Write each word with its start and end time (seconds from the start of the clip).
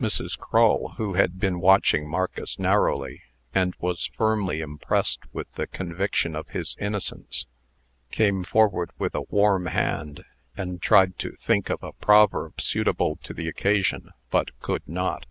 Mrs. 0.00 0.36
Crull, 0.36 0.94
who 0.96 1.14
had 1.14 1.38
been 1.38 1.60
watching 1.60 2.08
Marcus 2.08 2.58
narrowly, 2.58 3.22
and 3.54 3.76
was 3.78 4.06
firmly 4.18 4.60
impressed 4.60 5.20
with 5.32 5.46
the 5.52 5.68
conviction 5.68 6.34
of 6.34 6.48
his 6.48 6.76
innocence, 6.80 7.46
came 8.10 8.42
forward 8.42 8.90
with 8.98 9.14
a 9.14 9.22
warm 9.30 9.66
hand, 9.66 10.24
and 10.56 10.82
tried 10.82 11.20
to 11.20 11.36
think 11.36 11.70
of 11.70 11.84
a 11.84 11.92
proverb 11.92 12.60
suitable 12.60 13.14
to 13.22 13.32
the 13.32 13.46
occasion, 13.46 14.10
but 14.32 14.58
could 14.60 14.82
not. 14.88 15.24